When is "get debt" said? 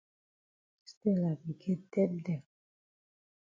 1.61-2.13